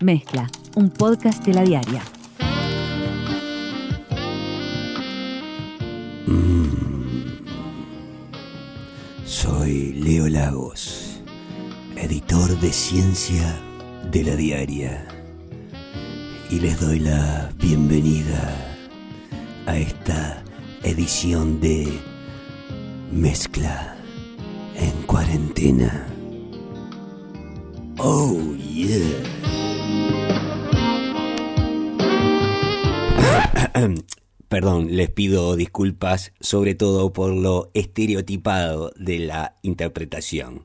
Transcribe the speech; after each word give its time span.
Mezcla, 0.00 0.50
un 0.76 0.88
podcast 0.88 1.44
de 1.44 1.52
la 1.52 1.62
diaria. 1.62 2.02
Soy 9.26 9.92
Leo 9.92 10.26
Lagos, 10.28 11.20
editor 11.96 12.58
de 12.60 12.72
ciencia 12.72 13.60
de 14.10 14.24
la 14.24 14.36
diaria, 14.36 15.06
y 16.50 16.60
les 16.60 16.80
doy 16.80 17.00
la 17.00 17.52
bienvenida 17.58 18.56
a 19.66 19.76
esta 19.76 20.42
edición 20.82 21.60
de 21.60 21.86
Mezcla 23.12 23.96
en 24.76 25.02
cuarentena. 25.02 26.06
Oh, 27.98 28.40
yeah. 28.56 29.59
Perdón, 34.48 34.96
les 34.96 35.10
pido 35.10 35.54
disculpas 35.54 36.32
sobre 36.40 36.74
todo 36.74 37.12
por 37.12 37.32
lo 37.32 37.70
estereotipado 37.72 38.92
de 38.96 39.20
la 39.20 39.56
interpretación. 39.62 40.64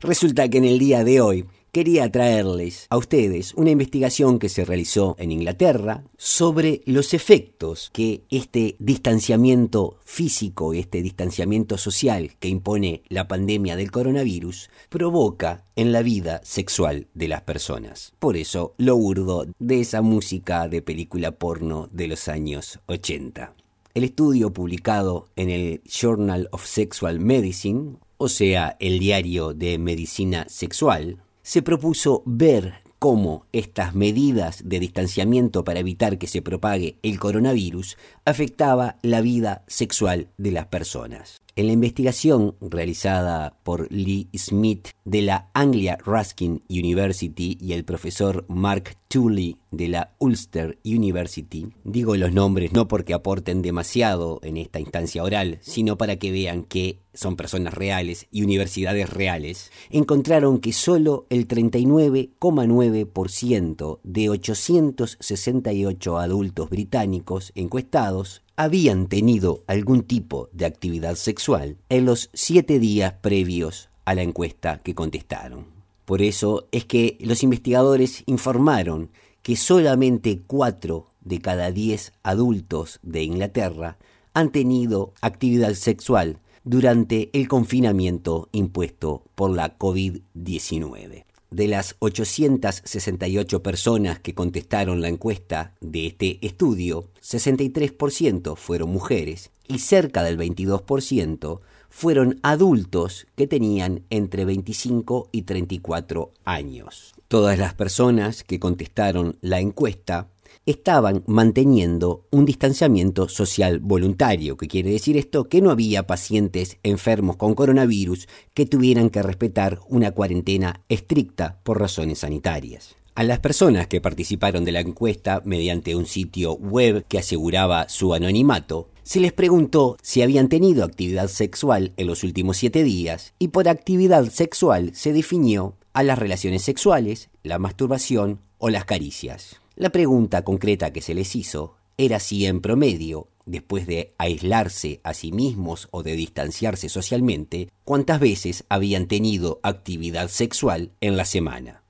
Resulta 0.00 0.48
que 0.48 0.58
en 0.58 0.64
el 0.64 0.78
día 0.78 1.02
de 1.02 1.20
hoy 1.20 1.46
quería 1.74 2.08
traerles 2.08 2.86
a 2.88 2.96
ustedes 2.96 3.52
una 3.54 3.72
investigación 3.72 4.38
que 4.38 4.48
se 4.48 4.64
realizó 4.64 5.16
en 5.18 5.32
Inglaterra 5.32 6.04
sobre 6.16 6.82
los 6.86 7.14
efectos 7.14 7.90
que 7.92 8.22
este 8.30 8.76
distanciamiento 8.78 9.98
físico, 10.04 10.72
este 10.72 11.02
distanciamiento 11.02 11.76
social 11.76 12.30
que 12.38 12.46
impone 12.46 13.02
la 13.08 13.26
pandemia 13.26 13.74
del 13.74 13.90
coronavirus 13.90 14.70
provoca 14.88 15.64
en 15.74 15.90
la 15.90 16.02
vida 16.02 16.40
sexual 16.44 17.08
de 17.12 17.26
las 17.26 17.42
personas. 17.42 18.12
Por 18.20 18.36
eso 18.36 18.74
lo 18.78 18.94
urdo 18.94 19.44
de 19.58 19.80
esa 19.80 20.00
música 20.00 20.68
de 20.68 20.80
película 20.80 21.32
porno 21.32 21.88
de 21.90 22.06
los 22.06 22.28
años 22.28 22.78
80. 22.86 23.52
El 23.94 24.04
estudio 24.04 24.52
publicado 24.52 25.26
en 25.34 25.50
el 25.50 25.82
Journal 25.86 26.48
of 26.52 26.64
Sexual 26.66 27.18
Medicine, 27.18 27.96
o 28.16 28.28
sea, 28.28 28.76
el 28.78 29.00
diario 29.00 29.54
de 29.54 29.76
medicina 29.78 30.46
sexual, 30.48 31.23
se 31.44 31.62
propuso 31.62 32.22
ver 32.24 32.82
cómo 32.98 33.46
estas 33.52 33.94
medidas 33.94 34.62
de 34.64 34.80
distanciamiento 34.80 35.62
para 35.62 35.80
evitar 35.80 36.16
que 36.16 36.26
se 36.26 36.40
propague 36.40 36.98
el 37.02 37.20
coronavirus 37.20 37.98
afectaba 38.24 38.96
la 39.02 39.20
vida 39.20 39.62
sexual 39.68 40.28
de 40.38 40.52
las 40.52 40.66
personas. 40.66 41.43
En 41.56 41.68
la 41.68 41.72
investigación 41.72 42.56
realizada 42.60 43.56
por 43.62 43.86
Lee 43.92 44.28
Smith 44.36 44.88
de 45.04 45.22
la 45.22 45.50
Anglia 45.54 45.96
Ruskin 46.04 46.64
University 46.68 47.56
y 47.60 47.74
el 47.74 47.84
profesor 47.84 48.44
Mark 48.48 48.96
Tooley 49.06 49.58
de 49.70 49.86
la 49.86 50.16
Ulster 50.18 50.80
University, 50.84 51.68
digo 51.84 52.16
los 52.16 52.32
nombres 52.32 52.72
no 52.72 52.88
porque 52.88 53.14
aporten 53.14 53.62
demasiado 53.62 54.40
en 54.42 54.56
esta 54.56 54.80
instancia 54.80 55.22
oral, 55.22 55.58
sino 55.60 55.96
para 55.96 56.16
que 56.16 56.32
vean 56.32 56.64
que 56.64 56.98
son 57.12 57.36
personas 57.36 57.72
reales 57.72 58.26
y 58.32 58.42
universidades 58.42 59.08
reales, 59.08 59.70
encontraron 59.90 60.58
que 60.58 60.72
solo 60.72 61.24
el 61.30 61.46
39,9% 61.46 64.00
de 64.02 64.28
868 64.28 66.18
adultos 66.18 66.68
británicos 66.68 67.52
encuestados 67.54 68.42
habían 68.56 69.08
tenido 69.08 69.64
algún 69.66 70.02
tipo 70.02 70.48
de 70.52 70.66
actividad 70.66 71.16
sexual 71.16 71.78
en 71.88 72.04
los 72.04 72.30
siete 72.32 72.78
días 72.78 73.14
previos 73.20 73.90
a 74.04 74.14
la 74.14 74.22
encuesta 74.22 74.78
que 74.78 74.94
contestaron. 74.94 75.66
Por 76.04 76.22
eso 76.22 76.68
es 76.70 76.84
que 76.84 77.16
los 77.20 77.42
investigadores 77.42 78.22
informaron 78.26 79.10
que 79.42 79.56
solamente 79.56 80.42
cuatro 80.46 81.10
de 81.20 81.40
cada 81.40 81.70
diez 81.70 82.12
adultos 82.22 83.00
de 83.02 83.22
Inglaterra 83.22 83.98
han 84.34 84.52
tenido 84.52 85.14
actividad 85.20 85.74
sexual 85.74 86.40
durante 86.64 87.30
el 87.32 87.48
confinamiento 87.48 88.48
impuesto 88.52 89.24
por 89.34 89.50
la 89.50 89.78
COVID-19 89.78 91.24
de 91.54 91.68
las 91.68 91.94
868 92.00 93.62
personas 93.62 94.18
que 94.18 94.34
contestaron 94.34 95.00
la 95.00 95.08
encuesta 95.08 95.74
de 95.80 96.08
este 96.08 96.44
estudio, 96.44 97.10
63% 97.22 98.56
fueron 98.56 98.90
mujeres 98.90 99.52
y 99.68 99.78
cerca 99.78 100.24
del 100.24 100.36
22% 100.36 101.60
fueron 101.88 102.40
adultos 102.42 103.28
que 103.36 103.46
tenían 103.46 104.02
entre 104.10 104.44
25 104.44 105.28
y 105.30 105.42
34 105.42 106.32
años. 106.44 107.14
Todas 107.28 107.56
las 107.56 107.74
personas 107.74 108.42
que 108.42 108.58
contestaron 108.58 109.36
la 109.40 109.60
encuesta 109.60 110.28
estaban 110.66 111.22
manteniendo 111.26 112.26
un 112.30 112.44
distanciamiento 112.44 113.28
social 113.28 113.80
voluntario, 113.80 114.56
que 114.56 114.68
quiere 114.68 114.90
decir 114.90 115.16
esto 115.16 115.48
que 115.48 115.60
no 115.60 115.70
había 115.70 116.06
pacientes 116.06 116.78
enfermos 116.82 117.36
con 117.36 117.54
coronavirus 117.54 118.28
que 118.54 118.66
tuvieran 118.66 119.10
que 119.10 119.22
respetar 119.22 119.80
una 119.88 120.12
cuarentena 120.12 120.80
estricta 120.88 121.60
por 121.62 121.80
razones 121.80 122.20
sanitarias. 122.20 122.96
A 123.16 123.22
las 123.22 123.38
personas 123.38 123.86
que 123.86 124.00
participaron 124.00 124.64
de 124.64 124.72
la 124.72 124.80
encuesta 124.80 125.40
mediante 125.44 125.94
un 125.94 126.06
sitio 126.06 126.54
web 126.54 127.04
que 127.06 127.18
aseguraba 127.18 127.88
su 127.88 128.12
anonimato, 128.12 128.88
se 129.04 129.20
les 129.20 129.32
preguntó 129.32 129.96
si 130.02 130.22
habían 130.22 130.48
tenido 130.48 130.82
actividad 130.82 131.28
sexual 131.28 131.92
en 131.96 132.08
los 132.08 132.24
últimos 132.24 132.56
siete 132.56 132.82
días 132.82 133.34
y 133.38 133.48
por 133.48 133.68
actividad 133.68 134.28
sexual 134.30 134.92
se 134.94 135.12
definió 135.12 135.76
a 135.92 136.02
las 136.02 136.18
relaciones 136.18 136.62
sexuales, 136.62 137.28
la 137.44 137.60
masturbación 137.60 138.40
o 138.58 138.70
las 138.70 138.84
caricias. 138.84 139.60
La 139.76 139.90
pregunta 139.90 140.44
concreta 140.44 140.92
que 140.92 141.00
se 141.00 141.14
les 141.14 141.34
hizo 141.34 141.76
era 141.96 142.20
si 142.20 142.46
en 142.46 142.60
promedio, 142.60 143.28
después 143.44 143.86
de 143.86 144.14
aislarse 144.18 145.00
a 145.02 145.14
sí 145.14 145.32
mismos 145.32 145.88
o 145.90 146.02
de 146.02 146.14
distanciarse 146.14 146.88
socialmente, 146.88 147.70
cuántas 147.84 148.20
veces 148.20 148.64
habían 148.68 149.06
tenido 149.06 149.60
actividad 149.62 150.28
sexual 150.28 150.92
en 151.00 151.16
la 151.16 151.24
semana. 151.24 151.83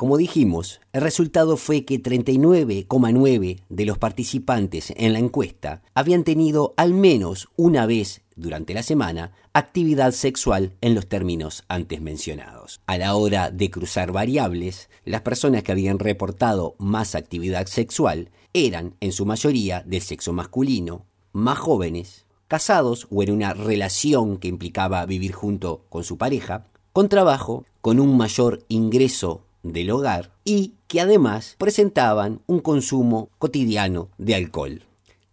Como 0.00 0.16
dijimos, 0.16 0.80
el 0.94 1.02
resultado 1.02 1.58
fue 1.58 1.84
que 1.84 2.02
39,9 2.02 3.60
de 3.68 3.84
los 3.84 3.98
participantes 3.98 4.94
en 4.96 5.12
la 5.12 5.18
encuesta 5.18 5.82
habían 5.92 6.24
tenido 6.24 6.72
al 6.78 6.94
menos 6.94 7.50
una 7.54 7.84
vez 7.84 8.22
durante 8.34 8.72
la 8.72 8.82
semana 8.82 9.32
actividad 9.52 10.12
sexual 10.12 10.72
en 10.80 10.94
los 10.94 11.06
términos 11.06 11.64
antes 11.68 12.00
mencionados. 12.00 12.80
A 12.86 12.96
la 12.96 13.14
hora 13.14 13.50
de 13.50 13.70
cruzar 13.70 14.10
variables, 14.10 14.88
las 15.04 15.20
personas 15.20 15.64
que 15.64 15.72
habían 15.72 15.98
reportado 15.98 16.76
más 16.78 17.14
actividad 17.14 17.66
sexual 17.66 18.30
eran, 18.54 18.94
en 19.00 19.12
su 19.12 19.26
mayoría, 19.26 19.82
del 19.86 20.00
sexo 20.00 20.32
masculino, 20.32 21.04
más 21.34 21.58
jóvenes, 21.58 22.24
casados 22.48 23.06
o 23.10 23.22
en 23.22 23.32
una 23.32 23.52
relación 23.52 24.38
que 24.38 24.48
implicaba 24.48 25.04
vivir 25.04 25.32
junto 25.32 25.84
con 25.90 26.04
su 26.04 26.16
pareja, 26.16 26.68
con 26.94 27.10
trabajo, 27.10 27.66
con 27.82 28.00
un 28.00 28.16
mayor 28.16 28.64
ingreso 28.68 29.42
del 29.62 29.90
hogar 29.90 30.32
y 30.44 30.74
que 30.86 31.00
además 31.00 31.56
presentaban 31.58 32.40
un 32.46 32.60
consumo 32.60 33.30
cotidiano 33.38 34.10
de 34.18 34.34
alcohol. 34.34 34.82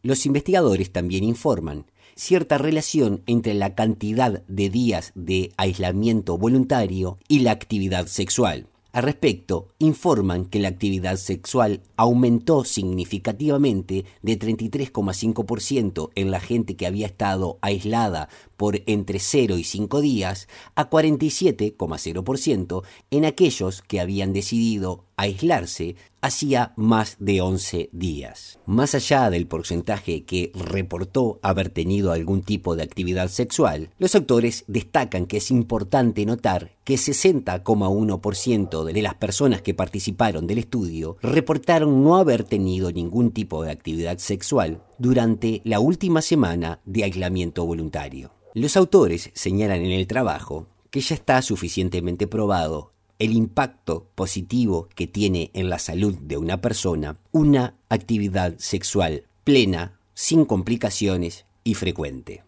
Los 0.01 0.25
investigadores 0.25 0.91
también 0.91 1.23
informan 1.23 1.85
cierta 2.15 2.57
relación 2.57 3.23
entre 3.27 3.53
la 3.53 3.75
cantidad 3.75 4.43
de 4.47 4.69
días 4.69 5.11
de 5.15 5.51
aislamiento 5.57 6.37
voluntario 6.37 7.17
y 7.27 7.39
la 7.39 7.51
actividad 7.51 8.07
sexual. 8.07 8.67
Al 8.97 9.03
respecto, 9.03 9.67
informan 9.77 10.45
que 10.45 10.57
la 10.57 10.69
actividad 10.69 11.17
sexual 11.17 11.83
aumentó 11.97 12.65
significativamente 12.65 14.05
de 14.23 14.39
33,5% 14.39 16.09
en 16.15 16.31
la 16.31 16.39
gente 16.39 16.75
que 16.75 16.87
había 16.87 17.05
estado 17.05 17.59
aislada 17.61 18.27
por 18.55 18.81
entre 18.87 19.19
0 19.19 19.59
y 19.59 19.63
5 19.63 20.01
días 20.01 20.47
a 20.73 20.89
47,0% 20.89 22.83
en 23.11 23.25
aquellos 23.25 23.83
que 23.83 23.99
habían 23.99 24.33
decidido 24.33 25.05
aislarse 25.17 25.95
hacía 26.21 26.73
más 26.75 27.17
de 27.19 27.41
11 27.41 27.89
días. 27.91 28.59
Más 28.65 28.95
allá 28.95 29.29
del 29.29 29.47
porcentaje 29.47 30.23
que 30.23 30.51
reportó 30.53 31.39
haber 31.41 31.69
tenido 31.69 32.11
algún 32.11 32.43
tipo 32.43 32.75
de 32.75 32.83
actividad 32.83 33.27
sexual, 33.29 33.89
los 33.97 34.13
autores 34.15 34.63
destacan 34.67 35.25
que 35.25 35.37
es 35.37 35.49
importante 35.51 36.25
notar 36.25 36.71
que 36.83 36.95
60,1% 36.95 38.83
de 38.83 39.01
las 39.01 39.15
personas 39.15 39.61
que 39.61 39.73
participaron 39.73 40.47
del 40.47 40.59
estudio 40.59 41.17
reportaron 41.21 42.03
no 42.03 42.17
haber 42.17 42.43
tenido 42.43 42.91
ningún 42.91 43.31
tipo 43.31 43.63
de 43.63 43.71
actividad 43.71 44.19
sexual 44.19 44.83
durante 44.99 45.61
la 45.63 45.79
última 45.79 46.21
semana 46.21 46.79
de 46.85 47.03
aislamiento 47.03 47.65
voluntario. 47.65 48.31
Los 48.53 48.77
autores 48.77 49.31
señalan 49.33 49.81
en 49.81 49.91
el 49.91 50.07
trabajo 50.07 50.67
que 50.89 51.01
ya 51.01 51.15
está 51.15 51.41
suficientemente 51.41 52.27
probado 52.27 52.93
el 53.19 53.33
impacto 53.33 54.07
positivo 54.15 54.89
que 54.95 55.07
tiene 55.07 55.51
en 55.53 55.69
la 55.69 55.79
salud 55.79 56.15
de 56.19 56.37
una 56.37 56.61
persona 56.61 57.17
una 57.31 57.75
actividad 57.89 58.55
sexual 58.57 59.23
plena, 59.43 59.99
sin 60.13 60.45
complicaciones 60.45 61.45
y 61.63 61.75
frecuente. 61.75 62.43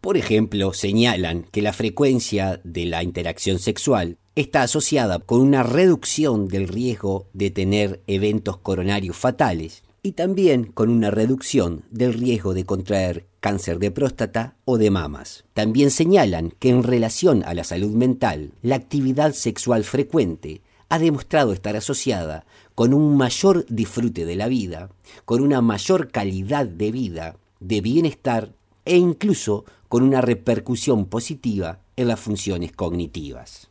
Por 0.00 0.16
ejemplo, 0.16 0.72
señalan 0.72 1.44
que 1.50 1.62
la 1.62 1.72
frecuencia 1.72 2.60
de 2.62 2.84
la 2.84 3.02
interacción 3.02 3.58
sexual 3.58 4.18
está 4.36 4.62
asociada 4.62 5.18
con 5.18 5.40
una 5.40 5.62
reducción 5.62 6.46
del 6.46 6.68
riesgo 6.68 7.26
de 7.32 7.50
tener 7.50 8.02
eventos 8.06 8.58
coronarios 8.58 9.16
fatales 9.16 9.82
y 10.06 10.12
también 10.12 10.66
con 10.66 10.88
una 10.88 11.10
reducción 11.10 11.82
del 11.90 12.14
riesgo 12.14 12.54
de 12.54 12.64
contraer 12.64 13.26
cáncer 13.40 13.80
de 13.80 13.90
próstata 13.90 14.54
o 14.64 14.78
de 14.78 14.92
mamas. 14.92 15.44
También 15.52 15.90
señalan 15.90 16.52
que 16.60 16.68
en 16.68 16.84
relación 16.84 17.42
a 17.44 17.54
la 17.54 17.64
salud 17.64 17.90
mental, 17.90 18.52
la 18.62 18.76
actividad 18.76 19.32
sexual 19.32 19.82
frecuente 19.82 20.62
ha 20.88 21.00
demostrado 21.00 21.52
estar 21.52 21.74
asociada 21.74 22.46
con 22.76 22.94
un 22.94 23.16
mayor 23.16 23.66
disfrute 23.68 24.24
de 24.24 24.36
la 24.36 24.46
vida, 24.46 24.90
con 25.24 25.40
una 25.40 25.60
mayor 25.60 26.12
calidad 26.12 26.66
de 26.66 26.92
vida, 26.92 27.36
de 27.58 27.80
bienestar 27.80 28.52
e 28.84 28.96
incluso 28.98 29.64
con 29.88 30.04
una 30.04 30.20
repercusión 30.20 31.06
positiva 31.06 31.80
en 31.96 32.06
las 32.06 32.20
funciones 32.20 32.70
cognitivas. 32.70 33.70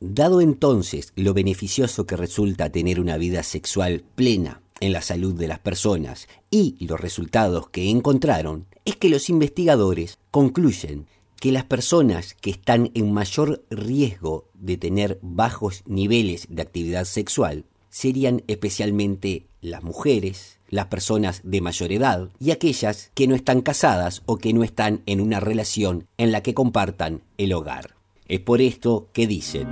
Dado 0.00 0.40
entonces 0.40 1.12
lo 1.14 1.34
beneficioso 1.34 2.04
que 2.04 2.16
resulta 2.16 2.70
tener 2.70 2.98
una 2.98 3.16
vida 3.16 3.44
sexual 3.44 4.02
plena 4.16 4.60
en 4.80 4.92
la 4.92 5.02
salud 5.02 5.34
de 5.34 5.48
las 5.48 5.58
personas 5.58 6.28
y 6.50 6.76
los 6.84 7.00
resultados 7.00 7.68
que 7.70 7.90
encontraron, 7.90 8.66
es 8.84 8.96
que 8.96 9.08
los 9.08 9.28
investigadores 9.28 10.18
concluyen 10.30 11.06
que 11.40 11.52
las 11.52 11.64
personas 11.64 12.34
que 12.34 12.50
están 12.50 12.90
en 12.94 13.12
mayor 13.12 13.64
riesgo 13.70 14.48
de 14.54 14.76
tener 14.76 15.18
bajos 15.22 15.82
niveles 15.86 16.46
de 16.50 16.62
actividad 16.62 17.04
sexual 17.04 17.64
serían 17.90 18.42
especialmente 18.48 19.46
las 19.60 19.82
mujeres, 19.82 20.58
las 20.68 20.86
personas 20.86 21.40
de 21.44 21.60
mayor 21.60 21.92
edad 21.92 22.28
y 22.38 22.50
aquellas 22.50 23.10
que 23.14 23.26
no 23.26 23.34
están 23.34 23.60
casadas 23.60 24.22
o 24.26 24.36
que 24.36 24.52
no 24.52 24.64
están 24.64 25.02
en 25.06 25.20
una 25.20 25.40
relación 25.40 26.06
en 26.16 26.32
la 26.32 26.42
que 26.42 26.54
compartan 26.54 27.22
el 27.38 27.52
hogar. 27.52 27.94
Es 28.26 28.40
por 28.40 28.60
esto 28.60 29.08
que 29.12 29.26
dicen... 29.26 29.66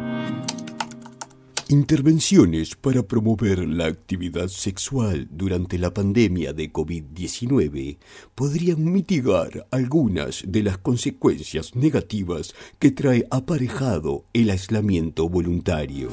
Intervenciones 1.68 2.76
para 2.76 3.02
promover 3.02 3.58
la 3.66 3.86
actividad 3.86 4.46
sexual 4.46 5.26
durante 5.32 5.78
la 5.78 5.92
pandemia 5.92 6.52
de 6.52 6.72
COVID-19 6.72 7.98
podrían 8.36 8.84
mitigar 8.92 9.66
algunas 9.72 10.44
de 10.46 10.62
las 10.62 10.78
consecuencias 10.78 11.74
negativas 11.74 12.54
que 12.78 12.92
trae 12.92 13.26
aparejado 13.32 14.26
el 14.32 14.50
aislamiento 14.50 15.28
voluntario. 15.28 16.10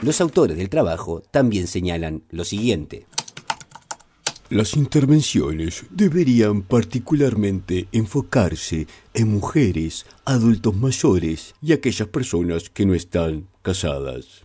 Los 0.00 0.22
autores 0.22 0.56
del 0.56 0.70
trabajo 0.70 1.22
también 1.30 1.66
señalan 1.66 2.22
lo 2.30 2.44
siguiente. 2.44 3.06
Las 4.48 4.76
intervenciones 4.76 5.84
deberían 5.90 6.62
particularmente 6.62 7.88
enfocarse 7.90 8.86
en 9.12 9.28
mujeres, 9.28 10.06
adultos 10.24 10.76
mayores 10.76 11.54
y 11.60 11.72
aquellas 11.72 12.06
personas 12.06 12.70
que 12.70 12.86
no 12.86 12.94
están 12.94 13.48
casadas. 13.62 14.44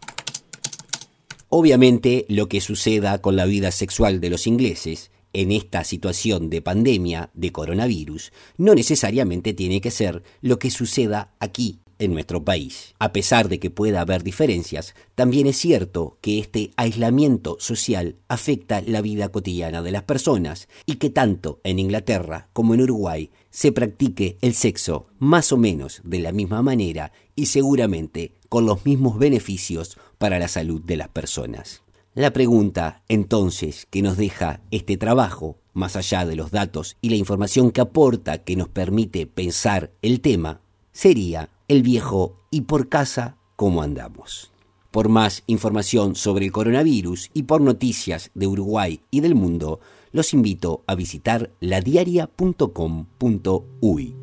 Obviamente, 1.50 2.26
lo 2.30 2.50
que 2.50 2.62
suceda 2.62 3.22
con 3.22 3.36
la 3.36 3.46
vida 3.46 3.72
sexual 3.72 4.22
de 4.22 4.32
los 4.32 4.48
ingleses 4.48 5.12
en 5.34 5.52
esta 5.52 5.84
situación 5.84 6.50
de 6.50 6.64
pandemia 6.64 7.30
de 7.36 7.52
coronavirus 7.52 8.34
no 8.58 8.74
necesariamente 8.74 9.54
tiene 9.54 9.82
que 9.82 9.92
ser 9.92 10.24
lo 10.42 10.58
que 10.58 10.72
suceda 10.72 11.36
aquí 11.40 11.80
en 12.02 12.14
nuestro 12.14 12.44
país. 12.44 12.94
A 13.00 13.14
pesar 13.14 13.48
de 13.48 13.60
que 13.60 13.70
pueda 13.70 14.02
haber 14.02 14.24
diferencias, 14.24 14.96
también 15.16 15.48
es 15.48 15.58
cierto 15.58 16.18
que 16.20 16.40
este 16.40 16.72
aislamiento 16.76 17.58
social 17.60 18.18
afecta 18.28 18.82
la 18.82 19.02
vida 19.02 19.30
cotidiana 19.30 19.82
de 19.82 19.92
las 19.92 20.04
personas 20.04 20.68
y 20.86 20.96
que 20.96 21.10
tanto 21.10 21.62
en 21.64 21.80
Inglaterra 21.80 22.50
como 22.54 22.74
en 22.74 22.82
Uruguay 22.82 23.30
se 23.50 23.72
practique 23.72 24.38
el 24.42 24.54
sexo 24.56 25.08
más 25.20 25.52
o 25.52 25.58
menos 25.58 26.02
de 26.04 26.20
la 26.20 26.32
misma 26.32 26.62
manera 26.62 27.12
y 27.36 27.46
seguramente 27.46 28.34
con 28.50 28.66
los 28.66 28.86
mismos 28.86 29.18
beneficios 29.18 29.98
para 30.18 30.40
la 30.40 30.48
salud 30.48 30.82
de 30.82 30.98
las 30.98 31.10
personas. 31.10 31.84
La 32.14 32.34
pregunta, 32.34 33.04
entonces, 33.08 33.88
que 33.90 34.02
nos 34.02 34.18
deja 34.18 34.60
este 34.70 34.98
trabajo, 34.98 35.62
más 35.74 35.96
allá 35.96 36.26
de 36.26 36.36
los 36.36 36.52
datos 36.52 36.98
y 37.00 37.10
la 37.10 37.16
información 37.16 37.72
que 37.72 37.80
aporta 37.80 38.40
que 38.40 38.58
nos 38.58 38.68
permite 38.68 39.28
pensar 39.28 39.92
el 40.02 40.20
tema, 40.20 40.60
sería 40.92 41.50
el 41.68 41.84
viejo 41.84 42.38
y 42.50 42.62
por 42.62 42.90
casa 42.90 43.38
cómo 43.56 43.82
andamos. 43.82 44.52
Por 44.92 45.08
más 45.08 45.44
información 45.48 46.16
sobre 46.16 46.46
el 46.46 46.52
coronavirus 46.52 47.32
y 47.34 47.44
por 47.44 47.62
noticias 47.62 48.32
de 48.34 48.48
Uruguay 48.48 49.02
y 49.10 49.22
del 49.22 49.36
mundo, 49.36 49.80
los 50.12 50.34
invito 50.34 50.84
a 50.88 50.96
visitar 50.96 51.52
ladiaria.com.uy. 51.62 54.16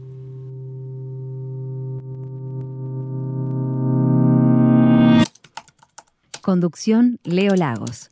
Conducción 6.42 7.18
Leo 7.24 7.56
Lagos. 7.56 8.10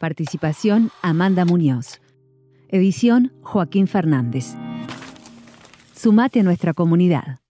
Participación 0.00 0.90
Amanda 1.02 1.44
Muñoz. 1.44 2.00
Edición 2.68 3.32
Joaquín 3.42 3.86
Fernández. 3.86 4.54
Sumate 5.94 6.40
a 6.40 6.42
nuestra 6.42 6.74
comunidad. 6.74 7.43